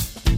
Thank 0.00 0.24
you 0.24 0.29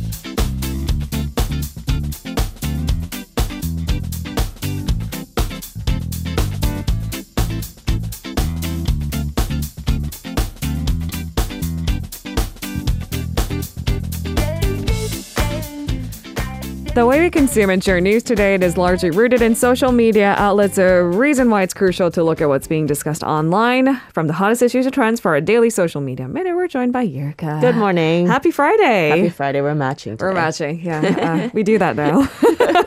The 16.94 17.06
way 17.06 17.22
we 17.22 17.30
consume 17.30 17.70
and 17.70 17.82
share 17.82 18.02
news 18.02 18.22
today 18.22 18.54
is 18.56 18.76
largely 18.76 19.10
rooted 19.10 19.40
in 19.40 19.54
social 19.54 19.92
media 19.92 20.34
outlets, 20.36 20.76
a 20.76 21.02
reason 21.02 21.48
why 21.48 21.62
it's 21.62 21.72
crucial 21.72 22.10
to 22.10 22.22
look 22.22 22.42
at 22.42 22.48
what's 22.48 22.66
being 22.66 22.84
discussed 22.84 23.22
online. 23.22 23.98
From 24.12 24.26
the 24.26 24.34
hottest 24.34 24.60
issues 24.60 24.84
to 24.84 24.90
trends 24.90 25.18
for 25.18 25.30
our 25.30 25.40
daily 25.40 25.70
social 25.70 26.02
media 26.02 26.28
minute, 26.28 26.54
we're 26.54 26.68
joined 26.68 26.92
by 26.92 27.06
Yurka. 27.06 27.62
Good 27.62 27.76
morning. 27.76 28.26
Happy 28.26 28.50
Friday. 28.50 29.08
Happy 29.08 29.30
Friday. 29.30 29.62
We're 29.62 29.74
matching. 29.74 30.18
Today. 30.18 30.26
We're 30.26 30.34
matching. 30.34 30.80
Yeah, 30.82 31.00
uh, 31.46 31.50
we 31.54 31.62
do 31.62 31.78
that 31.78 31.96
now. 31.96 32.28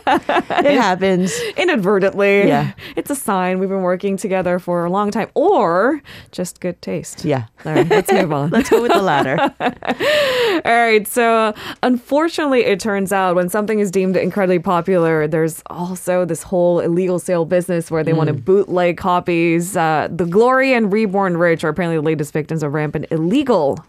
it 0.06 0.78
happens. 0.80 1.36
Inadvertently. 1.58 2.48
Yeah. 2.48 2.74
It's 2.96 3.10
a 3.10 3.16
sign 3.16 3.58
we've 3.58 3.70
been 3.70 3.82
working 3.82 4.18
together 4.18 4.60
for 4.60 4.86
a 4.86 4.90
long 4.92 5.10
time 5.10 5.32
or 5.34 6.04
just 6.32 6.60
good 6.60 6.80
taste. 6.80 7.26
Yeah. 7.26 7.46
All 7.66 7.74
right, 7.74 7.90
let's 7.90 8.12
move 8.12 8.32
on. 8.32 8.50
Let's 8.56 8.70
go 8.70 8.84
with 8.84 8.94
the 8.94 9.02
latter. 9.02 9.40
All 9.40 10.62
right. 10.64 11.08
So, 11.08 11.56
unfortunately, 11.82 12.66
it 12.66 12.80
turns 12.80 13.12
out 13.12 13.36
when 13.36 13.50
something 13.50 13.80
is 13.80 13.90
deemed 13.96 14.18
incredibly 14.18 14.60
popular, 14.60 15.26
there's 15.26 15.64
also 15.68 16.26
this 16.26 16.44
whole 16.44 16.82
illegal 16.82 17.18
sale 17.18 17.46
business 17.46 17.90
where 17.90 18.04
they 18.04 18.12
want 18.12 18.28
to 18.28 18.34
bootleg 18.34 18.98
copies. 18.98 19.78
Uh, 19.78 20.10
the 20.12 20.26
Glory 20.26 20.74
and 20.74 20.92
Reborn 20.92 21.38
Rich 21.38 21.64
are 21.64 21.70
apparently 21.70 21.96
the 21.96 22.02
latest 22.02 22.34
victims 22.34 22.62
of 22.62 22.74
rampant 22.74 23.06
illegal 23.10 23.80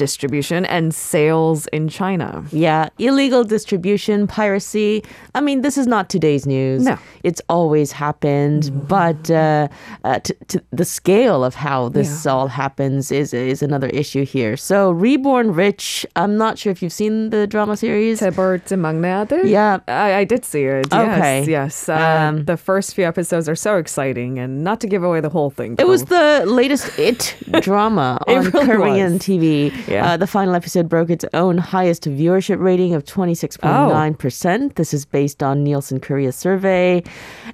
distribution 0.00 0.64
and 0.66 0.94
sales 0.94 1.66
in 1.68 1.88
China. 1.88 2.44
yeah. 2.52 2.88
Illegal 2.98 3.44
distribution, 3.44 4.26
piracy. 4.26 5.02
I 5.34 5.40
mean, 5.40 5.62
this 5.62 5.78
is 5.78 5.86
not 5.86 6.08
today's 6.10 6.46
news. 6.46 6.82
No. 6.84 6.98
It's 7.24 7.40
always 7.48 7.92
happened, 7.92 8.70
but 8.88 9.30
uh, 9.30 9.68
uh, 10.04 10.18
t- 10.20 10.34
t- 10.48 10.60
the 10.72 10.84
scale 10.84 11.44
of 11.44 11.54
how 11.54 11.88
this 11.88 12.24
Yeah. 12.24 12.32
all 12.32 12.48
happens 12.48 13.10
is 13.10 13.32
is 13.32 13.62
another 13.62 13.88
issue 13.88 14.24
here. 14.24 14.56
So, 14.56 14.90
Reborn 14.90 15.52
Rich. 15.54 16.06
I'm 16.14 16.36
not 16.36 16.58
sure 16.58 16.70
if 16.72 16.82
you've 16.82 16.92
seen 16.92 17.30
the 17.30 17.46
drama 17.46 17.76
series. 17.76 18.20
Tebert 18.20 18.68
막내 18.76 19.08
아들? 19.12 19.44
Yeah. 19.46 19.78
I, 19.88 20.20
I 20.20 20.24
did 20.24 20.44
see 20.44 20.64
it. 20.64 20.92
Okay. 20.92 21.40
Yes, 21.48 21.48
yes. 21.48 21.88
Uh, 21.88 21.94
Um, 21.96 22.44
the 22.44 22.56
first 22.56 22.94
few 22.94 23.04
episodes 23.06 23.48
are 23.48 23.56
so 23.56 23.76
exciting, 23.76 24.38
and 24.38 24.62
not 24.64 24.80
to 24.80 24.86
give 24.86 25.02
away 25.02 25.20
the 25.20 25.28
whole 25.30 25.50
thing. 25.50 25.76
It 25.78 25.86
was 25.88 26.02
but- 26.04 26.44
the 26.44 26.46
latest 26.50 26.98
It 26.98 27.34
drama 27.60 28.18
It 28.26 28.36
on 28.38 28.44
really 28.50 28.66
Korean 28.66 29.12
was. 29.14 29.22
TV. 29.22 29.72
Yeah. 29.91 30.11
Uh, 30.13 30.17
the 30.17 30.27
final 30.27 30.55
episode 30.55 30.87
broke 30.87 31.09
its 31.09 31.25
own 31.33 31.57
highest 31.57 32.03
viewership 32.03 32.59
rating 32.59 32.93
of 32.93 33.03
26.9%. 33.03 34.75
This 34.75 34.93
is 34.93 35.05
based 35.05 35.43
on 35.43 35.63
Nielsen 35.63 35.99
Korea 35.99 36.31
survey. 36.31 37.03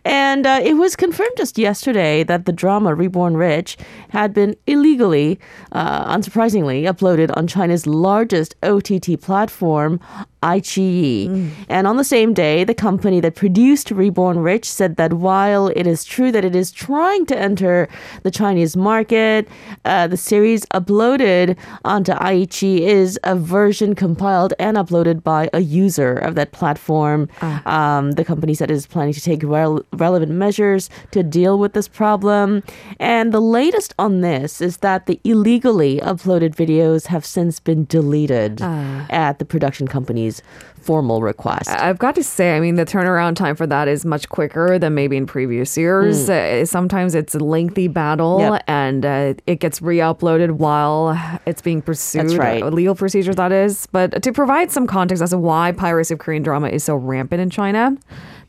And 0.06 0.46
uh, 0.46 0.60
it 0.64 0.74
was 0.74 0.96
confirmed 0.96 1.36
just 1.38 1.58
yesterday 1.58 2.24
that 2.24 2.46
the 2.46 2.52
drama 2.54 2.94
Reborn 2.94 3.36
Rich 3.36 3.78
had 4.10 4.34
been 4.34 4.56
illegally, 4.68 5.40
uh, 5.72 6.16
unsurprisingly, 6.16 6.84
uploaded 6.84 7.36
on 7.36 7.48
China's 7.48 7.88
largest 7.88 8.56
OTT 8.64 9.20
platform, 9.20 10.00
iQIYI. 10.44 11.50
And 11.70 11.88
on 11.88 11.98
the 11.98 12.04
same 12.04 12.34
day, 12.34 12.64
the 12.64 12.74
company 12.74 13.20
that 13.22 13.36
produced 13.36 13.92
Reborn 13.92 14.40
Rich 14.40 14.70
said 14.70 14.96
that 14.98 15.14
while 15.14 15.68
it 15.70 15.88
is 15.88 16.06
true 16.06 16.32
that 16.32 16.46
it 16.46 16.56
is 16.56 16.72
trying 16.72 17.26
to 17.26 17.38
enter 17.38 17.90
the 18.24 18.32
Chinese 18.32 18.78
market, 18.78 19.48
uh, 19.86 20.08
the 20.08 20.18
series 20.18 20.66
uploaded 20.68 21.58
onto 21.84 22.14
iQIYI 22.22 22.80
is 22.80 23.20
a 23.24 23.36
version 23.36 23.96
compiled 23.96 24.54
and 24.60 24.78
uploaded 24.78 25.24
by 25.24 25.50
a 25.54 25.60
user 25.60 26.14
of 26.14 26.36
that 26.36 26.52
platform. 26.52 27.30
Um, 27.66 28.12
the 28.12 28.26
company 28.26 28.54
said 28.54 28.72
it 28.72 28.74
is 28.74 28.88
planning 28.88 29.14
to 29.14 29.22
take 29.22 29.44
rel- 29.44 29.84
relevant 29.94 30.32
measures 30.32 30.90
to 31.12 31.24
deal 31.24 31.60
with 31.60 31.74
this 31.74 31.88
problem. 31.88 32.64
And 33.00 33.34
the 33.34 33.42
latest 33.42 33.94
on 34.00 34.22
this 34.22 34.62
is 34.62 34.78
that 34.78 35.06
the 35.06 35.20
illegally 35.24 36.00
uploaded 36.02 36.56
videos 36.56 37.08
have 37.08 37.26
since 37.26 37.60
been 37.60 37.86
deleted 37.86 38.62
at 39.10 39.40
the 39.40 39.46
production 39.46 39.88
company's 39.88 40.42
formal 40.88 41.22
request. 41.22 41.70
I've 41.70 42.00
got 42.00 42.16
to 42.16 42.24
say, 42.24 42.56
I 42.56 42.62
mean, 42.62 42.76
the 42.76 42.86
turnaround 42.86 43.36
time 43.36 43.56
for 43.58 43.68
that 43.68 43.90
is 43.90 44.06
much 44.06 44.30
quicker 44.30 44.80
than 44.80 44.96
maybe 44.96 45.18
in 45.18 45.26
previous 45.28 45.78
years. 45.78 46.30
Uh, 46.30 46.66
sometimes 46.66 47.14
it's 47.14 47.36
a 47.36 47.40
lengthy 47.40 47.90
battle 47.90 48.40
Yep. 48.40 48.64
and 48.68 49.06
uh, 49.06 49.34
it 49.46 49.60
gets 49.60 49.82
re 49.82 49.98
uploaded 49.98 50.52
while 50.52 51.02
it's 51.46 51.62
being 51.62 51.82
pursued. 51.82 52.22
That's 52.30 52.36
right. 52.36 52.64
Legal 52.64 52.96
procedures, 52.96 53.36
that 53.36 53.52
is. 53.52 53.86
But 53.88 54.24
to 54.24 54.32
provide 54.32 54.72
some 54.72 54.88
context 54.88 55.22
as 55.22 55.32
to 55.32 55.38
why 55.38 55.74
piracy 55.74 56.14
of 56.14 56.20
Korean 56.22 56.42
drama 56.42 56.70
is 56.70 56.86
so 56.86 56.96
rampant 56.96 57.42
in 57.42 57.50
China, 57.50 57.98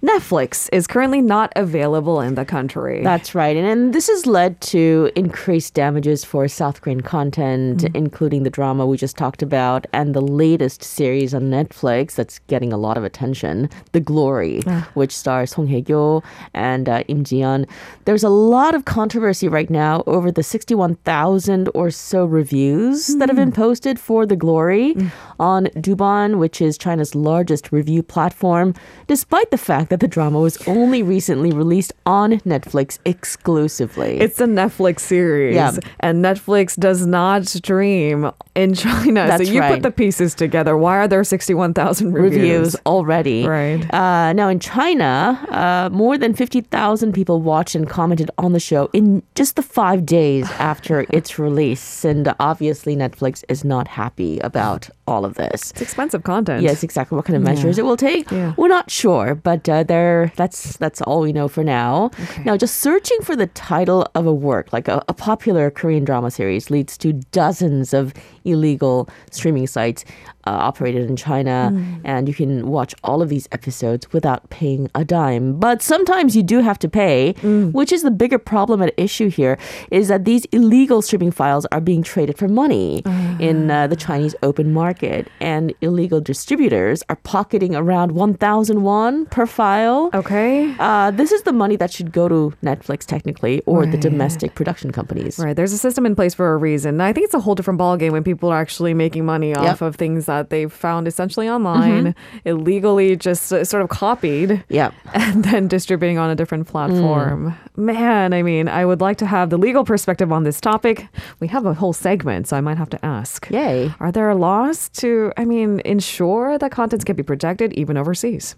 Netflix 0.00 0.68
is 0.72 0.86
currently 0.86 1.20
not 1.20 1.52
available 1.56 2.20
in 2.20 2.36
the 2.36 2.44
country. 2.44 3.02
That's 3.02 3.34
right. 3.34 3.56
And, 3.56 3.66
and 3.66 3.92
this 3.92 4.06
has 4.06 4.26
led 4.26 4.60
to 4.60 5.10
increased 5.16 5.74
damages 5.74 6.24
for 6.24 6.46
South 6.46 6.82
Korean 6.82 7.00
content, 7.00 7.78
mm-hmm. 7.80 7.96
including 7.96 8.44
the 8.44 8.50
drama 8.50 8.86
we 8.86 8.96
just 8.96 9.16
talked 9.16 9.42
about 9.42 9.88
and 9.92 10.14
the 10.14 10.20
latest 10.20 10.84
series 10.84 11.34
on 11.34 11.50
Netflix 11.50 12.14
that's 12.14 12.38
getting 12.46 12.72
a 12.72 12.76
lot 12.76 12.96
of 12.96 13.02
attention, 13.02 13.68
The 13.90 13.98
Glory, 13.98 14.62
ah. 14.68 14.88
which 14.94 15.10
stars 15.10 15.50
Song 15.50 15.66
Hye-kyo 15.66 16.22
and 16.54 16.88
uh, 16.88 17.02
Im 17.08 17.24
Ji-yeon. 17.24 17.68
There's 18.04 18.22
a 18.22 18.28
lot 18.28 18.76
of 18.76 18.84
controversy 18.84 19.48
right 19.48 19.68
now 19.68 20.04
over 20.06 20.30
the 20.30 20.44
61,000 20.44 21.70
or 21.74 21.90
so 21.90 22.24
reviews 22.24 23.16
that 23.16 23.28
have 23.28 23.36
been 23.36 23.48
hmm. 23.48 23.62
posted 23.62 23.98
for 23.98 24.26
The 24.26 24.36
Glory 24.36 24.94
mm. 24.94 25.10
on 25.40 25.64
Douban, 25.74 26.38
which 26.38 26.60
is 26.60 26.78
China's 26.78 27.16
largest 27.16 27.72
review 27.72 28.04
platform, 28.04 28.74
despite 29.08 29.50
the 29.50 29.58
fact 29.58 29.87
that 29.88 30.00
the 30.00 30.08
drama 30.08 30.40
was 30.40 30.56
only 30.68 31.02
recently 31.02 31.50
released 31.52 31.92
on 32.06 32.32
Netflix 32.40 32.98
exclusively. 33.04 34.18
It's 34.20 34.40
a 34.40 34.46
Netflix 34.46 35.00
series. 35.00 35.54
Yeah. 35.54 35.72
And 36.00 36.24
Netflix 36.24 36.78
does 36.78 37.06
not 37.06 37.46
stream 37.46 38.30
in 38.54 38.74
China. 38.74 39.26
That's 39.26 39.46
so 39.46 39.52
you 39.52 39.60
right. 39.60 39.74
put 39.74 39.82
the 39.82 39.90
pieces 39.90 40.34
together. 40.34 40.76
Why 40.76 40.98
are 40.98 41.08
there 41.08 41.24
61,000 41.24 42.12
reviews? 42.12 42.28
reviews 42.38 42.76
already. 42.86 43.46
Right. 43.46 43.82
Uh, 43.92 44.32
now 44.32 44.48
in 44.48 44.60
China, 44.60 45.38
uh, 45.50 45.88
more 45.94 46.18
than 46.18 46.34
50,000 46.34 47.12
people 47.12 47.40
watched 47.40 47.74
and 47.74 47.88
commented 47.88 48.30
on 48.38 48.52
the 48.52 48.60
show 48.60 48.90
in 48.92 49.22
just 49.34 49.56
the 49.56 49.62
five 49.62 50.04
days 50.04 50.50
after 50.52 51.06
its 51.10 51.38
release. 51.38 52.04
And 52.04 52.34
obviously, 52.40 52.96
Netflix 52.96 53.44
is 53.48 53.64
not 53.64 53.88
happy 53.88 54.38
about 54.40 54.88
all 55.06 55.24
of 55.24 55.34
this. 55.34 55.70
It's 55.72 55.80
expensive 55.80 56.22
content. 56.24 56.62
Yes, 56.62 56.82
exactly. 56.82 57.16
What 57.16 57.24
kind 57.24 57.36
of 57.36 57.42
measures 57.42 57.78
it 57.78 57.84
will 57.84 57.96
take, 57.96 58.30
Yeah. 58.30 58.54
we're 58.56 58.68
not 58.68 58.90
sure, 58.90 59.34
but 59.34 59.68
uh, 59.68 59.77
there. 59.84 60.32
That's 60.36 60.76
that's 60.76 61.00
all 61.02 61.20
we 61.20 61.32
know 61.32 61.48
for 61.48 61.62
now. 61.62 62.10
Now, 62.44 62.56
just 62.56 62.76
searching 62.76 63.18
for 63.22 63.36
the 63.36 63.46
title 63.48 64.06
of 64.14 64.26
a 64.26 64.34
work, 64.34 64.72
like 64.72 64.88
a, 64.88 65.04
a 65.08 65.14
popular 65.14 65.70
Korean 65.70 66.04
drama 66.04 66.30
series, 66.30 66.70
leads 66.70 66.98
to 66.98 67.12
dozens 67.12 67.94
of 67.94 68.12
illegal 68.48 69.08
streaming 69.30 69.66
sites 69.66 70.04
uh, 70.46 70.50
operated 70.50 71.08
in 71.10 71.16
China, 71.16 71.72
and 72.04 72.26
you 72.26 72.34
can 72.34 72.68
watch 72.68 72.94
all 73.04 73.20
of 73.20 73.28
these 73.28 73.46
episodes 73.52 74.10
without 74.12 74.48
paying 74.48 74.90
a 74.94 75.04
dime. 75.04 75.58
But 75.58 75.82
sometimes 75.82 76.34
you 76.34 76.42
do 76.42 76.60
have 76.60 76.78
to 76.78 76.88
pay, 76.88 77.32
which 77.72 77.92
is 77.92 78.02
the 78.02 78.10
bigger 78.10 78.38
problem 78.38 78.80
at 78.80 78.94
issue 78.96 79.28
here. 79.28 79.58
Is 79.90 80.08
that 80.08 80.24
these 80.24 80.46
illegal 80.46 81.02
streaming 81.02 81.32
files 81.32 81.66
are 81.70 81.80
being 81.80 82.02
traded 82.02 82.38
for 82.38 82.48
money 82.48 83.02
in 83.38 83.70
uh, 83.70 83.86
the 83.88 83.96
Chinese 83.96 84.34
open 84.42 84.72
market, 84.72 85.28
and 85.40 85.74
illegal 85.82 86.20
distributors 86.20 87.02
are 87.10 87.16
pocketing 87.16 87.74
around 87.76 88.12
1,000 88.12 88.82
won 88.82 89.26
per 89.26 89.44
file. 89.46 90.08
Okay. 90.14 90.74
Uh, 90.78 91.10
this 91.10 91.30
is 91.32 91.42
the 91.42 91.52
money 91.52 91.76
that 91.76 91.92
should 91.92 92.10
go 92.12 92.28
to 92.28 92.54
Netflix, 92.62 93.04
technically, 93.04 93.60
or 93.66 93.84
the 93.84 93.98
domestic 93.98 94.54
production 94.54 94.92
companies. 94.92 95.38
Right. 95.38 95.54
There's 95.54 95.72
a 95.72 95.78
system 95.78 96.06
in 96.06 96.14
place 96.14 96.34
for 96.34 96.54
a 96.54 96.56
reason. 96.56 97.00
I 97.00 97.12
think 97.12 97.24
it's 97.24 97.34
a 97.34 97.40
whole 97.40 97.54
different 97.54 97.78
ballgame 97.80 98.12
when 98.12 98.24
people 98.24 98.37
are 98.46 98.60
actually 98.60 98.94
making 98.94 99.24
money 99.26 99.54
off 99.54 99.64
Yep. 99.64 99.74
Mm-hmm. 99.74 99.84
of 99.84 99.96
things 99.96 100.26
that 100.26 100.50
they've 100.50 100.72
found 100.72 101.08
essentially 101.08 101.48
online, 101.48 102.14
illegally 102.44 103.16
just 103.16 103.52
uh, 103.52 103.64
sort 103.64 103.82
of 103.82 103.88
copied. 103.88 104.64
Yeah. 104.68 104.90
and 105.14 105.44
then 105.44 105.66
distributing 105.68 106.18
on 106.18 106.30
a 106.30 106.34
different 106.36 106.68
platform. 106.68 107.54
Man, 107.76 108.32
I 108.32 108.42
mean, 108.42 108.68
I 108.68 108.84
would 108.84 109.00
like 109.00 109.16
to 109.18 109.26
have 109.26 109.50
the 109.50 109.56
legal 109.58 109.84
perspective 109.84 110.30
on 110.32 110.44
this 110.44 110.60
topic. 110.60 111.08
We 111.40 111.48
have 111.48 111.66
a 111.66 111.74
whole 111.74 111.92
segment, 111.92 112.46
so 112.48 112.56
I 112.56 112.60
might 112.60 112.78
have 112.78 112.90
to 112.90 113.04
ask. 113.04 113.50
Yay. 113.50 113.92
Are 114.00 114.12
there 114.12 114.32
laws 114.34 114.88
to, 115.00 115.32
I 115.36 115.44
mean, 115.44 115.80
ensure 115.84 116.58
that 116.58 116.70
contents 116.70 117.04
can 117.04 117.16
be 117.16 117.22
protected 117.22 117.72
even 117.74 117.96
overseas? 117.96 118.54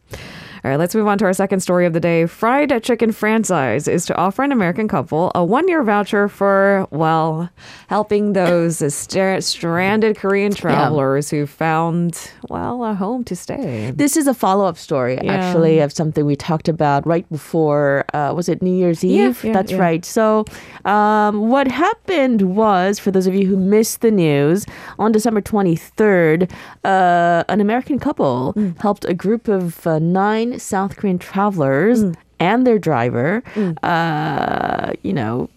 All 0.62 0.70
right, 0.70 0.78
let's 0.78 0.94
move 0.94 1.06
on 1.06 1.16
to 1.18 1.24
our 1.24 1.32
second 1.32 1.60
story 1.60 1.86
of 1.86 1.94
the 1.94 2.00
day. 2.00 2.26
Fried 2.26 2.82
Chicken 2.82 3.12
Franchise 3.12 3.88
is 3.88 4.04
to 4.04 4.16
offer 4.16 4.42
an 4.42 4.52
American 4.52 4.88
couple 4.88 5.32
a 5.34 5.42
one 5.42 5.66
year 5.68 5.82
voucher 5.82 6.28
for, 6.28 6.86
well, 6.90 7.48
helping 7.88 8.34
those 8.34 8.76
st- 8.94 9.42
stranded 9.42 10.18
Korean 10.18 10.52
travelers 10.52 11.30
who 11.30 11.46
found, 11.46 12.30
well, 12.50 12.84
a 12.84 12.92
home 12.92 13.24
to 13.24 13.34
stay. 13.36 13.90
This 13.94 14.18
is 14.18 14.26
a 14.26 14.34
follow 14.34 14.66
up 14.66 14.76
story, 14.76 15.18
Yeah. 15.22 15.32
actually, 15.32 15.78
of 15.78 15.92
something 15.94 16.26
we 16.26 16.36
talked 16.36 16.68
about 16.68 17.06
right 17.06 17.26
before, 17.30 18.04
uh, 18.12 18.34
was 18.36 18.50
it 18.50 18.60
New 18.60 18.74
Year's 18.74 19.02
Yeah, 19.02 19.28
Eve? 19.28 19.42
yeah, 19.44 19.52
That's 19.54 19.72
yeah. 19.72 19.78
right. 19.78 20.04
So, 20.04 20.44
um, 20.84 21.48
what 21.48 21.68
happened 21.68 22.42
was, 22.54 22.98
for 22.98 23.10
those 23.10 23.26
of 23.26 23.34
you 23.34 23.46
who 23.46 23.56
missed 23.56 24.02
the 24.02 24.10
news, 24.10 24.66
on 24.98 25.10
December 25.10 25.40
23rd, 25.40 26.50
uh, 26.84 27.44
an 27.48 27.62
American 27.62 27.98
couple 27.98 28.52
Mm. 28.56 28.78
helped 28.82 29.06
a 29.06 29.14
group 29.14 29.48
of 29.48 29.86
uh, 29.86 29.98
nine 29.98 30.49
South 30.58 30.96
Korean 30.96 31.18
travelers 31.18 32.02
Mm. 32.04 32.14
and 32.38 32.66
their 32.66 32.78
driver, 32.78 33.42
uh, 33.82 34.92
you 35.02 35.12
know, 35.12 35.48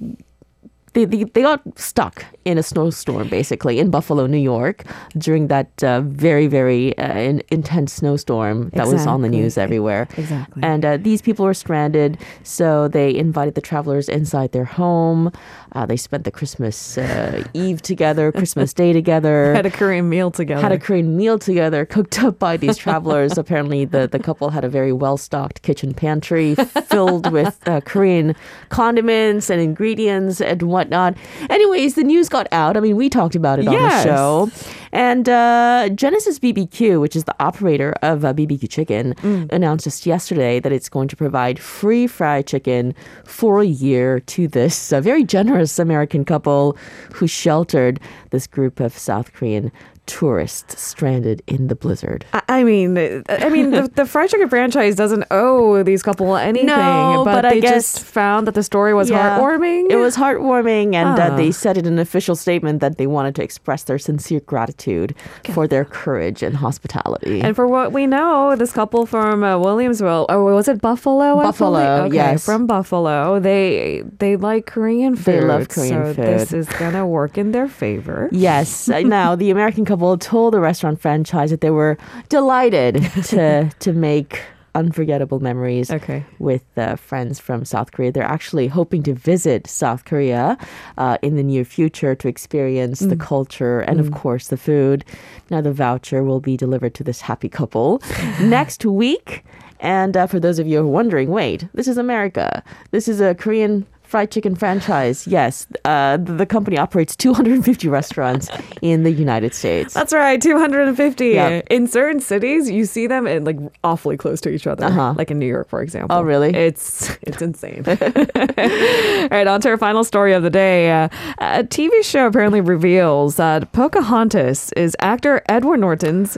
they, 0.94 1.06
they, 1.06 1.24
they 1.24 1.42
got 1.42 1.62
stuck 1.80 2.26
in 2.46 2.58
a 2.58 2.64
snowstorm 2.64 3.30
basically 3.30 3.80
in 3.80 3.90
Buffalo, 3.90 4.28
New 4.28 4.38
York 4.38 4.84
during 5.18 5.48
that 5.48 5.84
uh, 5.84 6.02
very, 6.02 6.48
very 6.48 6.98
uh, 6.98 7.18
in, 7.18 7.44
intense 7.50 7.94
snowstorm 7.94 8.70
that 8.74 8.88
was 8.88 9.06
on 9.08 9.22
the 9.22 9.30
news 9.30 9.58
everywhere. 9.58 10.08
Exactly. 10.18 10.64
And 10.64 10.86
uh, 10.86 10.98
these 10.98 11.22
people 11.22 11.46
were 11.46 11.54
stranded, 11.54 12.18
so 12.44 12.88
they 12.88 13.16
invited 13.16 13.56
the 13.56 13.62
travelers 13.62 14.10
inside 14.10 14.52
their 14.52 14.66
home. 14.66 15.32
Uh, 15.74 15.86
they 15.86 15.98
spent 15.98 16.24
the 16.24 16.32
Christmas 16.32 16.98
uh, 16.98 17.44
Eve 17.54 17.82
together, 17.82 18.32
Christmas 18.32 18.74
Day 18.74 18.94
together 18.94 19.54
Had 19.56 19.66
a 19.66 19.72
Korean 19.72 20.10
meal 20.10 20.32
together. 20.32 20.62
had 20.62 20.72
a 20.72 20.80
Korean 20.80 21.16
meal 21.18 21.40
together 21.40 21.86
cooked 21.86 22.24
up 22.24 22.40
by 22.40 22.58
these 22.58 22.78
travelers. 22.78 23.38
Apparently, 23.38 23.86
the, 23.86 24.08
the 24.08 24.20
couple 24.20 24.50
had 24.50 24.64
a 24.64 24.70
very 24.70 24.94
well 24.94 25.18
stocked 25.18 25.62
kitchen 25.62 25.94
pantry 25.94 26.56
filled 26.86 27.32
with 27.32 27.60
uh, 27.68 27.82
Korean 27.82 28.36
condiments 28.70 29.50
and 29.50 29.62
ingredients 29.62 30.42
and 30.42 30.62
whatnot. 30.64 31.16
Anyways, 31.50 31.96
the 31.96 32.04
news 32.04 32.30
got 32.34 32.48
out. 32.52 32.76
I 32.76 32.80
mean, 32.82 32.96
we 32.98 33.10
talked 33.10 33.36
about 33.36 33.60
it 33.60 33.68
on 33.68 33.76
the 33.76 34.04
show. 34.04 34.52
And 34.92 35.30
uh, 35.30 35.90
Genesis 35.96 36.38
BBQ, 36.40 37.00
which 37.00 37.16
is 37.16 37.24
the 37.24 37.36
operator 37.40 37.94
of 38.02 38.26
uh, 38.26 38.34
BBQ 38.34 38.70
Chicken, 38.70 39.16
announced 39.52 39.86
just 39.86 40.06
yesterday 40.06 40.60
that 40.60 40.72
it's 40.72 40.90
going 40.90 41.08
to 41.08 41.16
provide 41.16 41.60
free 41.60 42.08
fried 42.08 42.46
chicken 42.48 42.94
for 43.24 43.62
a 43.62 43.66
year 43.66 44.20
to 44.20 44.48
this 44.48 44.92
uh, 44.92 45.00
very 45.00 45.24
generous 45.24 45.80
American 45.80 46.26
couple 46.26 46.78
who 47.14 47.28
sheltered 47.28 48.00
this 48.32 48.48
group 48.48 48.80
of 48.80 48.98
South 48.98 49.32
Korean 49.34 49.72
tourists 50.06 50.82
stranded 50.82 51.42
in 51.48 51.68
the 51.68 51.76
blizzard. 51.76 52.26
I- 52.34 52.42
I 52.50 52.64
mean, 52.64 52.98
I 53.30 53.50
mean, 53.50 53.72
the, 53.72 53.90
the 53.96 54.06
fried 54.06 54.30
chicken 54.30 54.48
franchise 54.50 54.96
doesn't 54.96 55.24
owe 55.32 55.82
these 55.84 56.04
couple 56.04 56.36
anything, 56.36 56.68
No, 56.68 57.24
but, 57.26 57.34
but 57.36 57.46
I 57.46 57.50
they 57.56 57.62
guess- 57.62 57.94
just 57.94 58.00
found 58.06 58.46
that 58.48 58.54
the 58.54 58.64
story 58.64 58.94
was 58.94 59.10
Yeah. 59.10 59.40
heartwarming. 59.40 59.90
It 59.90 59.96
was 59.96 60.16
heartwarming, 60.16 60.94
and 60.94 61.18
uh, 61.20 61.30
Ah. 61.32 61.36
they 61.36 61.52
said 61.52 61.78
in 61.78 61.86
an 61.86 62.00
official 62.00 62.36
statement 62.36 62.80
that 62.82 62.98
they 62.98 63.08
wanted 63.08 63.34
to 63.36 63.44
express 63.44 63.84
their 63.84 63.98
sincere 63.98 64.42
gratitude 64.42 65.16
for 65.54 65.68
their 65.68 65.86
courage 65.86 66.44
and 66.44 66.58
hospitality. 66.58 67.42
And 67.42 67.56
for 67.56 67.68
what 67.68 67.92
we 67.92 68.06
know, 68.08 68.56
this 68.56 68.72
couple 68.72 69.06
from 69.06 69.44
uh, 69.44 69.58
Williamsville, 69.58 70.26
or 70.30 70.44
was 70.54 70.68
it 70.68 70.82
Buffalo? 70.82 71.36
Buffalo, 71.42 72.04
okay, 72.06 72.16
yes. 72.16 72.46
from 72.46 72.68
Buffalo. 72.68 73.40
They 73.40 74.04
they 74.20 74.36
like 74.36 74.66
Korean 74.68 75.16
food. 75.16 75.26
They 75.26 75.42
love 75.42 75.70
Korean 75.70 76.06
so 76.06 76.14
food. 76.14 76.26
This 76.26 76.54
is 76.54 76.68
gonna 76.70 77.08
work 77.08 77.38
in 77.38 77.52
their 77.52 77.68
favor. 77.68 78.30
Yes. 78.32 78.90
Uh, 78.90 79.00
now, 79.02 79.36
the 79.36 79.50
American 79.50 79.86
couple 79.94 80.18
told 80.18 80.54
the 80.54 80.60
restaurant 80.60 81.00
franchise 81.00 81.52
that 81.52 81.62
they 81.62 81.70
were 81.70 81.98
delighted 82.30 82.96
to 83.26 83.70
to 83.80 83.94
make 83.94 84.42
unforgettable 84.76 85.40
memories 85.40 85.92
Okay. 85.92 86.26
with 86.40 86.64
uh, 86.78 86.96
friends 86.96 87.40
from 87.40 87.64
South 87.64 87.92
Korea. 87.92 88.12
They're 88.12 88.24
actually 88.24 88.68
hoping 88.68 89.04
to 89.04 89.14
visit 89.14 89.68
South 89.68 90.04
Korea 90.06 90.58
uh, 90.98 91.18
in 91.22 91.36
the 91.36 91.44
near 91.44 91.64
future 91.64 92.16
to 92.16 92.28
experience 92.28 93.00
the 93.00 93.16
culture 93.16 93.82
and, 93.82 94.00
of 94.00 94.10
course, 94.12 94.48
the 94.48 94.58
food. 94.58 95.06
Now, 95.52 95.62
the 95.62 95.72
voucher 95.72 96.24
will 96.24 96.40
be 96.40 96.58
delivered 96.58 96.96
to 96.96 97.04
this 97.04 97.22
happy 97.22 97.50
couple 97.50 98.02
next 98.42 98.84
week. 98.84 99.44
And 99.80 100.18
uh, 100.18 100.26
for 100.26 100.40
those 100.40 100.58
of 100.58 100.66
you 100.66 100.80
who 100.80 100.86
are 100.88 100.92
wondering, 101.02 101.30
wait, 101.30 101.68
this 101.76 101.88
is 101.88 102.00
America. 102.00 102.64
This 102.90 103.08
is 103.08 103.22
a 103.22 103.36
Korean 103.36 103.86
fried 104.14 104.30
chicken 104.30 104.54
franchise. 104.54 105.26
Yes, 105.26 105.66
uh, 105.86 106.18
the, 106.18 106.46
company 106.46 106.78
operates 106.78 107.16
250 107.16 107.88
restaurants 107.88 108.48
in 108.84 109.02
the 109.02 109.10
United 109.10 109.56
States. 109.56 109.92
That's 109.96 110.14
right, 110.14 110.40
250. 110.40 111.30
Yeah. 111.30 111.64
In 111.72 111.88
certain 111.88 112.22
cities, 112.22 112.70
you 112.70 112.86
see 112.86 113.08
them 113.08 113.26
in 113.26 113.44
like 113.44 113.58
awfully 113.84 114.16
close 114.16 114.40
to 114.42 114.50
each 114.50 114.68
other. 114.68 114.86
Uh-huh. 114.86 115.16
Like 115.18 115.32
in 115.32 115.40
New 115.40 115.48
York, 115.48 115.68
for 115.68 115.82
example. 115.82 116.16
Oh, 116.16 116.22
really? 116.22 116.54
It's 116.54 117.18
it's 117.24 117.42
insane. 117.42 117.84
All 117.88 119.28
right, 119.32 119.48
on 119.48 119.62
to 119.62 119.70
our 119.70 119.78
final 119.78 120.04
story 120.04 120.34
of 120.34 120.44
the 120.44 120.52
day. 120.52 120.92
Uh, 120.92 121.10
a 121.40 121.64
TV 121.64 122.04
show 122.04 122.28
apparently 122.28 122.62
reveals 122.62 123.38
that 123.38 123.72
Pocahontas 123.72 124.72
is 124.74 124.96
actor 125.00 125.42
Edward 125.50 125.80
Norton's 125.80 126.38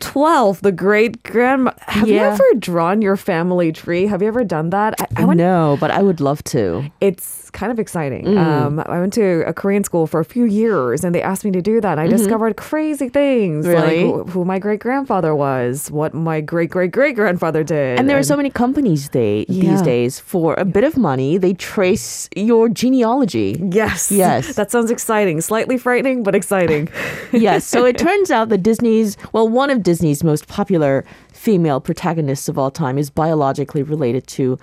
12th, 0.00 0.60
the 0.60 0.72
great 0.72 1.22
grandma. 1.22 1.72
Have 1.80 2.08
you 2.08 2.18
ever 2.18 2.44
drawn 2.58 3.02
your 3.02 3.16
family 3.16 3.72
tree? 3.72 4.06
Have 4.06 4.22
you 4.22 4.28
ever 4.28 4.44
done 4.44 4.70
that? 4.70 4.94
I, 5.00 5.22
I 5.22 5.34
no, 5.34 5.76
but 5.80 5.90
I 5.90 6.02
would 6.02 6.20
love 6.20 6.42
to. 6.44 6.90
it's 7.00 7.45
kind 7.56 7.72
of 7.72 7.78
exciting. 7.78 8.24
Mm. 8.26 8.38
Um, 8.38 8.72
I 8.86 9.00
went 9.00 9.14
to 9.14 9.42
a 9.46 9.52
Korean 9.60 9.82
school 9.82 10.06
for 10.06 10.20
a 10.20 10.24
few 10.24 10.44
years, 10.44 11.02
and 11.04 11.14
they 11.14 11.22
asked 11.22 11.44
me 11.44 11.50
to 11.52 11.62
do 11.62 11.80
that. 11.80 11.92
And 11.98 12.00
I 12.00 12.06
discovered 12.06 12.56
crazy 12.56 13.08
things, 13.08 13.64
Mm-hmm. 13.66 13.74
Really? 13.76 14.04
like 14.04 14.28
who, 14.32 14.44
my 14.44 14.58
great 14.58 14.80
grandfather 14.80 15.32
was, 15.34 15.90
what 15.90 16.12
my 16.14 16.38
great 16.52 16.70
great 16.70 16.92
great 16.92 17.14
grandfather 17.16 17.62
did, 17.64 17.98
And 17.98 18.08
there 18.10 18.18
are 18.18 18.22
so 18.32 18.36
many 18.36 18.50
companies 18.50 19.08
they 19.18 19.46
Yeah. 19.48 19.62
these 19.70 19.82
days 19.82 20.12
for 20.20 20.54
a 20.58 20.64
bit 20.76 20.84
of 20.84 20.94
money 21.10 21.38
they 21.38 21.54
trace 21.54 22.28
your 22.36 22.68
genealogy. 22.68 23.48
Yes, 23.82 24.12
Yes. 24.12 24.54
that 24.58 24.70
sounds 24.70 24.90
exciting. 24.90 25.40
Slightly 25.40 25.78
frightening, 25.78 26.22
but 26.22 26.34
exciting. 26.34 26.88
yes, 27.32 27.64
so 27.66 27.78
it 27.90 27.96
turns 27.98 28.30
out 28.30 28.48
that 28.52 28.62
Disney's 28.70 29.16
well 29.32 29.48
one 29.48 29.70
of 29.74 29.78
Disney's 29.82 30.22
most 30.22 30.46
popular 30.58 31.04
female 31.32 31.80
protagonists 31.80 32.48
of 32.50 32.58
all 32.58 32.70
time 32.70 32.96
is 32.98 33.08
biologically 33.10 33.82
related 33.82 34.26
to 34.36 34.58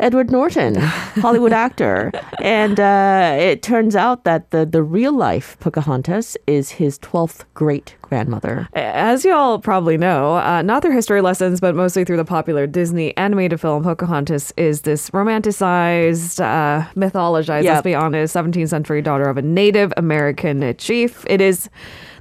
Edward 0.00 0.30
Norton, 0.30 0.76
Hollywood 0.76 1.52
actor. 1.66 2.10
And 2.42 2.80
uh, 2.80 3.36
it 3.38 3.62
turns 3.62 3.94
out 3.94 4.24
that 4.24 4.50
the, 4.50 4.64
the 4.66 4.82
real 4.82 5.12
life 5.12 5.56
Pocahontas 5.60 6.36
is 6.46 6.70
his 6.72 6.98
12th 6.98 7.44
great 7.54 7.96
grandmother. 8.10 8.68
As 8.74 9.24
you 9.24 9.32
all 9.32 9.58
probably 9.60 9.96
know, 9.96 10.36
uh, 10.36 10.60
not 10.62 10.82
through 10.82 10.92
history 10.92 11.22
lessons, 11.22 11.60
but 11.60 11.74
mostly 11.74 12.04
through 12.04 12.18
the 12.18 12.24
popular 12.26 12.66
Disney 12.66 13.16
animated 13.16 13.60
film, 13.60 13.82
Pocahontas 13.84 14.52
is 14.58 14.82
this 14.82 15.08
romanticized, 15.10 16.40
uh, 16.40 16.86
mythologized, 16.96 17.64
Yep. 17.64 17.72
let's 17.74 17.84
be 17.84 17.94
honest, 17.94 18.34
17th 18.34 18.68
century 18.68 19.00
daughter 19.00 19.28
of 19.28 19.36
a 19.38 19.42
Native 19.42 19.92
American 19.96 20.74
chief. 20.76 21.24
It 21.28 21.40
is 21.40 21.70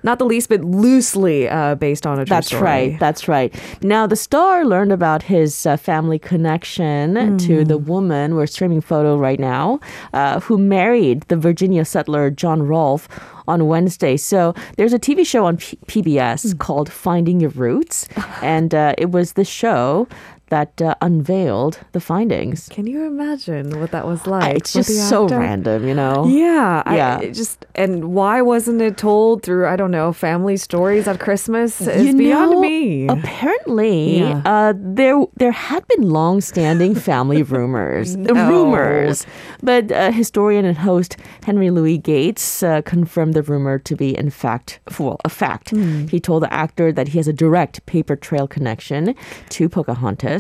not 0.02 0.18
the 0.18 0.26
least 0.26 0.48
bit 0.48 0.64
loosely 0.64 1.50
uh, 1.50 1.76
based 1.76 2.08
on 2.08 2.20
a 2.20 2.24
true 2.26 2.30
That's 2.36 2.48
story. 2.48 2.62
right. 2.64 3.00
That's 3.02 3.28
right. 3.28 3.54
Now, 3.82 4.08
the 4.08 4.16
star 4.16 4.64
learned 4.66 4.94
about 4.94 5.24
his 5.24 5.66
uh, 5.66 5.76
family 5.76 6.18
connection 6.18 7.38
to 7.40 7.66
the 7.66 7.78
woman, 7.78 8.36
we're 8.36 8.48
streaming 8.48 8.80
photo 8.80 9.18
right 9.18 9.40
now, 9.40 9.82
uh, 10.14 10.40
who 10.40 10.58
married 10.58 11.24
the 11.24 11.36
Virginia 11.36 11.84
settler 11.84 12.30
John 12.30 12.64
Rolfe 12.64 13.10
on 13.50 13.68
Wednesday. 13.68 14.16
So 14.16 14.54
there's 14.78 14.94
a 14.94 15.00
TV 15.00 15.26
show 15.26 15.46
on 15.46 15.58
P- 15.58 15.78
PBS 15.88 16.58
called 16.60 16.92
Finding 16.92 17.40
Your 17.42 17.50
Roots. 17.52 18.08
and 18.42 18.74
uh, 18.74 18.94
it 18.98 19.12
was 19.12 19.34
the 19.34 19.44
show 19.44 20.08
that 20.50 20.82
uh, 20.82 20.96
unveiled 21.02 21.80
the 21.92 22.00
findings. 22.00 22.68
Can 22.70 22.88
you 22.88 23.06
imagine 23.06 23.80
what 23.80 23.92
that 23.92 24.06
was 24.06 24.26
like? 24.28 24.56
it's 24.58 24.74
just 24.74 25.10
so 25.10 25.28
random, 25.28 25.88
you 25.88 25.94
know? 25.94 26.26
Yeah, 26.28 26.84
Yeah. 26.94 27.18
I, 27.18 27.24
it 27.24 27.34
just 27.34 27.66
and 27.76 28.14
why 28.14 28.42
wasn't 28.42 28.82
it 28.82 28.98
told 28.98 29.44
through 29.44 29.68
I 29.68 29.76
don't 29.76 29.92
know 29.92 30.12
family 30.14 30.58
stories 30.58 31.08
at 31.08 31.20
Christmas? 31.20 31.80
Is 31.82 32.06
You 32.06 32.18
beyond 32.18 32.52
know, 32.52 32.62
me. 32.62 33.08
Apparently, 33.08 34.20
Yeah. 34.20 34.42
uh, 34.46 34.74
there 34.76 35.18
there 35.38 35.52
had 35.52 35.84
been 35.88 36.10
long-standing 36.10 36.94
family 36.96 37.42
rumors, 37.56 38.16
No. 38.16 38.34
rumors, 38.50 39.26
but 39.64 39.92
uh, 39.92 40.12
historian 40.12 40.66
and 40.66 40.78
host 40.78 41.16
Henry 41.46 41.70
Louis 41.78 41.98
Gates 41.98 42.62
uh, 42.64 42.82
confirmed 42.84 43.34
the 43.34 43.44
rumor 43.44 43.80
to 43.80 43.96
be 43.96 44.10
in 44.18 44.30
fact, 44.30 44.80
well, 45.00 45.18
a 45.26 45.30
fact. 45.30 45.70
Hmm. 45.72 46.08
He 46.08 46.20
told 46.20 46.44
the 46.44 46.54
actor 46.54 46.92
that 46.98 47.08
he 47.10 47.18
has 47.22 47.28
a 47.28 47.34
direct 47.46 47.76
paper 47.86 48.16
trail 48.16 48.48
connection 48.48 49.16
to 49.56 49.62
Pocahontas, 49.70 50.39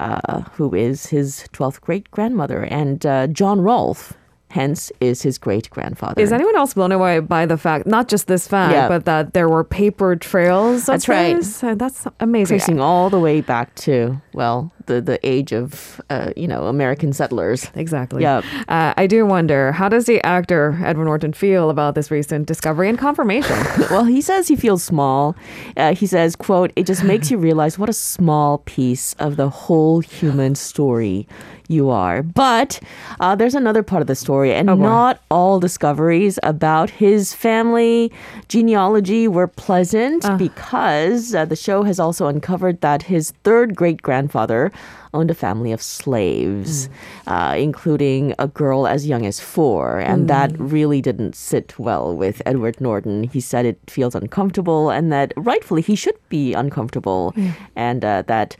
uh, 0.00 0.40
who 0.56 0.74
is 0.74 1.06
his 1.06 1.44
twelfth 1.52 1.80
great 1.80 2.10
grandmother, 2.10 2.62
and 2.64 3.04
uh, 3.06 3.26
John 3.28 3.60
Rolfe. 3.60 4.14
Hence, 4.52 4.92
is 5.00 5.22
his 5.22 5.38
great 5.38 5.70
grandfather. 5.70 6.20
Is 6.20 6.30
anyone 6.30 6.54
else 6.56 6.74
blown 6.74 6.92
away 6.92 7.20
by 7.20 7.46
the 7.46 7.56
fact, 7.56 7.86
not 7.86 8.06
just 8.06 8.26
this 8.26 8.46
fact, 8.46 8.74
Yeah. 8.74 8.86
but 8.86 9.06
that 9.06 9.32
there 9.32 9.48
were 9.48 9.64
paper 9.64 10.14
trails? 10.14 10.80
of 10.80 10.86
That's 10.92 11.08
right. 11.08 11.36
this? 11.36 11.60
That's 11.62 12.06
amazing. 12.20 12.58
tracing 12.58 12.78
all 12.78 13.08
the 13.08 13.18
way 13.18 13.40
back 13.40 13.74
to 13.86 14.20
well 14.34 14.70
the, 14.86 15.00
the 15.00 15.18
age 15.26 15.52
of, 15.52 16.00
uh, 16.10 16.32
you 16.36 16.48
know, 16.48 16.66
American 16.66 17.12
settlers. 17.12 17.70
Exactly. 17.74 18.22
Yep. 18.22 18.44
Uh, 18.68 18.94
I 18.96 19.06
do 19.06 19.24
wonder, 19.26 19.72
how 19.72 19.88
does 19.88 20.06
the 20.06 20.20
actor 20.24 20.78
Edward 20.84 21.04
Norton 21.06 21.32
feel 21.32 21.70
about 21.70 21.94
this 21.94 22.10
recent 22.10 22.46
discovery 22.46 22.88
and 22.88 22.98
confirmation? 22.98 23.56
well, 23.90 24.04
he 24.04 24.20
says 24.20 24.48
he 24.48 24.56
feels 24.56 24.82
small. 24.82 25.36
Uh, 25.76 25.94
he 25.94 26.06
says, 26.06 26.34
quote, 26.36 26.72
it 26.76 26.86
just 26.86 27.04
makes 27.04 27.30
you 27.30 27.38
realize 27.38 27.78
what 27.78 27.88
a 27.88 27.92
small 27.92 28.58
piece 28.58 29.14
of 29.14 29.36
the 29.36 29.48
whole 29.48 30.00
human 30.00 30.54
story 30.54 31.26
you 31.68 31.88
are. 31.90 32.22
But 32.22 32.80
uh, 33.20 33.34
there's 33.36 33.54
another 33.54 33.82
part 33.82 34.02
of 34.02 34.06
the 34.08 34.14
story, 34.16 34.52
and 34.52 34.68
Oh, 34.68 34.74
not 34.74 35.20
all 35.30 35.60
discoveries 35.60 36.38
about 36.42 36.90
his 36.90 37.32
family 37.34 38.10
genealogy 38.48 39.28
were 39.28 39.46
pleasant 39.46 40.24
because 40.38 41.34
uh, 41.34 41.44
the 41.44 41.56
show 41.56 41.82
has 41.84 42.00
also 42.00 42.26
uncovered 42.26 42.80
that 42.80 43.02
his 43.02 43.30
third 43.44 43.74
great 43.76 44.02
grandfather 44.02 44.71
owned 45.14 45.30
a 45.30 45.34
family 45.34 45.72
of 45.72 45.82
slaves, 45.82 46.88
uh, 47.26 47.54
including 47.58 48.34
a 48.38 48.48
girl 48.48 48.86
as 48.86 49.06
young 49.06 49.26
as 49.26 49.40
four. 49.40 49.98
And 49.98 50.28
that 50.28 50.58
really 50.58 51.00
didn't 51.02 51.34
sit 51.36 51.78
well 51.78 52.16
with 52.16 52.40
Edward 52.46 52.80
Norton. 52.80 53.24
He 53.24 53.40
said 53.40 53.66
it 53.66 53.78
feels 53.88 54.14
uncomfortable 54.14 54.90
and 54.90 55.12
that 55.12 55.32
rightfully 55.36 55.82
he 55.82 55.94
should 55.94 56.16
be 56.28 56.54
uncomfortable 56.54 57.34
and 57.76 58.04
uh, 58.04 58.22
that. 58.26 58.56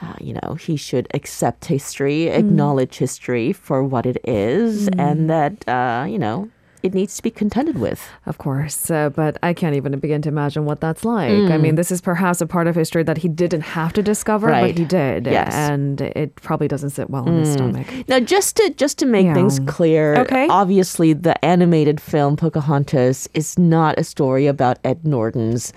Uh, 0.00 0.14
you 0.20 0.32
know, 0.32 0.54
he 0.54 0.76
should 0.76 1.08
accept 1.12 1.64
history, 1.64 2.28
acknowledge 2.28 2.98
history 2.98 3.52
for 3.52 3.82
what 3.82 4.06
it 4.06 4.16
is, 4.22 4.86
and 4.96 5.28
that, 5.28 5.68
uh, 5.68 6.06
you 6.08 6.20
know, 6.20 6.48
it 6.82 6.94
needs 6.94 7.16
to 7.16 7.22
be 7.22 7.30
contended 7.30 7.78
with. 7.78 8.08
Of 8.26 8.38
course, 8.38 8.90
uh, 8.90 9.10
but 9.10 9.36
I 9.42 9.52
can't 9.52 9.74
even 9.76 9.98
begin 9.98 10.22
to 10.22 10.28
imagine 10.28 10.64
what 10.64 10.80
that's 10.80 11.04
like. 11.04 11.30
I 11.50 11.58
mean, 11.58 11.74
this 11.74 11.90
is 11.90 12.00
perhaps 12.00 12.40
a 12.40 12.46
part 12.46 12.66
of 12.66 12.74
history 12.74 13.02
that 13.02 13.18
he 13.18 13.28
didn't 13.28 13.62
have 13.62 13.92
to 13.94 14.02
discover, 14.02 14.46
Right. 14.48 14.74
but 14.74 14.78
he 14.78 14.84
did. 14.84 15.26
Yes. 15.26 15.54
And 15.54 16.00
it 16.00 16.36
probably 16.36 16.68
doesn't 16.68 16.90
sit 16.90 17.10
well 17.10 17.26
in 17.28 17.38
his 17.38 17.52
stomach. 17.52 17.86
Now, 18.08 18.20
just 18.20 18.56
to 18.56 18.70
just 18.76 18.98
to 18.98 19.06
make 19.06 19.26
Yeah. 19.26 19.34
things 19.34 19.60
clear, 19.66 20.16
Okay. 20.18 20.46
obviously 20.48 21.12
the 21.12 21.42
animated 21.44 22.00
film 22.00 22.36
Pocahontas 22.36 23.28
is 23.34 23.58
not 23.58 23.98
a 23.98 24.04
story 24.04 24.46
about 24.46 24.78
Ed 24.84 25.04
Norton's, 25.04 25.72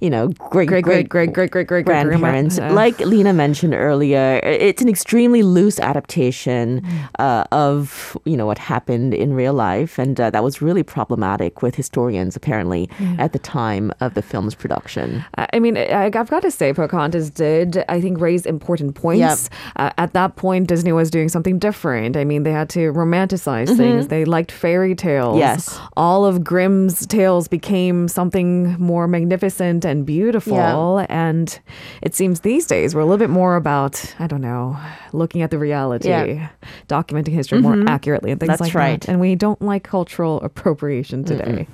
you 0.00 0.10
know, 0.10 0.28
great 0.50 0.68
Great, 0.68 0.84
great, 0.84 1.08
great, 1.08 1.32
great, 1.32 1.50
great, 1.50 1.50
great, 1.50 1.66
great 1.66 1.86
grandparents. 1.86 2.58
uh, 2.58 2.70
like 2.72 2.98
Lena 3.00 3.32
mentioned 3.32 3.74
earlier, 3.74 4.40
it's 4.42 4.82
an 4.82 4.88
extremely 4.88 5.42
loose 5.42 5.80
adaptation 5.80 6.84
uh, 7.18 7.44
of 7.52 8.16
you 8.24 8.36
know 8.36 8.46
what 8.46 8.58
happened 8.58 9.14
in 9.14 9.32
real 9.34 9.54
life, 9.54 9.98
and 9.98 10.20
uh, 10.20 10.30
that 10.30 10.44
was 10.44 10.60
really 10.60 10.82
problematic 10.82 11.62
with 11.62 11.74
historians 11.74 12.36
apparently 12.36 12.88
at 13.18 13.32
the 13.32 13.38
time 13.38 13.92
of 14.00 14.14
the 14.14 14.22
film's 14.22 14.54
production. 14.54 15.24
I 15.36 15.58
mean, 15.58 15.76
I, 15.76 16.04
I've 16.06 16.30
got 16.30 16.42
to 16.42 16.50
say, 16.50 16.72
Pocahontas 16.72 17.30
did, 17.30 17.84
I 17.88 18.00
think, 18.00 18.20
raise 18.20 18.44
important 18.46 18.94
points. 18.94 19.50
Uh, 19.76 19.90
at 19.98 20.12
that 20.12 20.36
point, 20.36 20.68
Disney 20.68 20.92
was 20.92 21.10
doing 21.10 21.28
something 21.28 21.58
different. 21.58 22.16
I 22.16 22.24
mean, 22.24 22.42
they 22.42 22.52
had 22.52 22.68
to 22.70 22.92
romanticize 22.92 23.74
things. 23.76 24.08
They 24.08 24.24
liked 24.24 24.52
fairy 24.52 24.94
tales. 24.94 25.38
Yes. 25.38 25.78
All 25.96 26.24
of 26.24 26.44
Grimm's 26.44 27.06
tales 27.06 27.48
became 27.48 28.08
something 28.08 28.78
more 28.78 29.08
magnificent 29.08 29.84
and 29.88 30.06
beautiful. 30.06 31.04
And 31.08 31.58
it 32.02 32.14
seems 32.14 32.40
these 32.40 32.66
days 32.66 32.94
we're 32.94 33.00
a 33.00 33.04
little 33.04 33.18
bit 33.18 33.30
more 33.30 33.56
about, 33.56 34.14
I 34.18 34.26
don't 34.26 34.40
know, 34.40 34.76
looking 35.12 35.42
at 35.42 35.50
the 35.50 35.58
reality, 35.58 36.08
Yeah. 36.08 36.50
documenting 36.88 37.32
history 37.32 37.60
more 37.60 37.74
mm-hmm. 37.74 37.88
accurately 37.88 38.30
and 38.30 38.38
things 38.38 38.48
That's 38.48 38.60
like 38.60 38.74
right. 38.74 39.00
that. 39.00 39.08
And 39.08 39.20
we 39.20 39.34
don't 39.34 39.60
like 39.60 39.82
cultural 39.82 40.40
appropriation 40.42 41.24
today. 41.24 41.66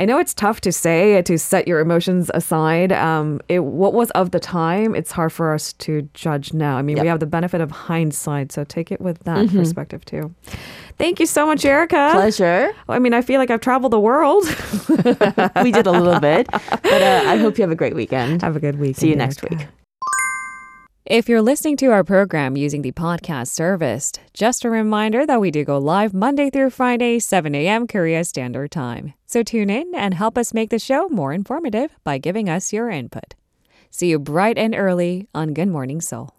I 0.00 0.04
know 0.04 0.18
it's 0.18 0.32
tough 0.32 0.60
to 0.60 0.70
say 0.70 1.20
to 1.22 1.36
set 1.38 1.66
your 1.66 1.80
emotions 1.80 2.30
aside. 2.32 2.92
Um, 2.92 3.40
it, 3.48 3.60
what 3.64 3.92
was 3.94 4.10
of 4.12 4.30
the 4.30 4.38
time, 4.38 4.94
it's 4.94 5.10
hard 5.10 5.32
for 5.32 5.52
us 5.52 5.72
to 5.74 6.08
judge 6.14 6.52
now. 6.54 6.76
I 6.76 6.82
mean, 6.82 6.96
Yep. 6.98 7.02
we 7.04 7.08
have 7.08 7.18
the 7.20 7.26
benefit 7.26 7.60
of 7.60 7.72
hindsight, 7.72 8.52
so 8.52 8.62
take 8.62 8.92
it 8.92 9.00
with 9.00 9.18
that 9.24 9.48
perspective 9.50 10.04
too. 10.04 10.32
Thank 10.98 11.18
you 11.18 11.26
so 11.26 11.46
much, 11.46 11.64
Erica. 11.64 12.10
Pleasure. 12.12 12.70
I 12.88 12.98
mean, 13.00 13.12
I 13.12 13.22
feel 13.22 13.40
like 13.40 13.50
I've 13.50 13.60
traveled 13.60 13.92
the 13.92 13.98
world. 14.00 14.44
we 15.62 15.72
did 15.72 15.86
a 15.86 15.90
little 15.92 16.20
bit, 16.20 16.46
but 16.50 17.02
uh, 17.02 17.22
I 17.26 17.36
hope 17.36 17.58
you 17.58 17.62
have 17.62 17.72
a 17.72 17.76
great 17.76 17.94
weekend. 17.96 18.42
have 18.42 18.54
a 18.56 18.60
good 18.60 18.78
week. 18.78 18.96
See 18.96 19.08
you 19.08 19.16
next 19.16 19.42
week. 19.42 19.66
If 21.06 21.28
you're 21.28 21.42
listening 21.42 21.76
to 21.78 21.86
our 21.86 22.04
program 22.04 22.56
using 22.56 22.82
the 22.82 22.92
podcast 22.92 23.48
service, 23.48 24.12
just 24.34 24.64
a 24.64 24.70
reminder 24.70 25.24
that 25.26 25.40
we 25.40 25.50
do 25.50 25.64
go 25.64 25.78
live 25.78 26.12
Monday 26.14 26.50
through 26.50 26.70
Friday, 26.70 27.18
7 27.18 27.54
a.m. 27.54 27.86
Korea 27.86 28.24
Standard 28.24 28.70
Time. 28.70 29.14
So 29.28 29.42
tune 29.42 29.68
in 29.68 29.94
and 29.94 30.14
help 30.14 30.38
us 30.38 30.54
make 30.54 30.70
the 30.70 30.78
show 30.78 31.10
more 31.10 31.34
informative 31.34 31.90
by 32.02 32.16
giving 32.16 32.48
us 32.48 32.72
your 32.72 32.88
input. 32.88 33.34
See 33.90 34.08
you 34.08 34.18
bright 34.18 34.56
and 34.56 34.74
early 34.74 35.28
on 35.34 35.52
Good 35.52 35.68
Morning 35.68 36.00
Seoul. 36.00 36.37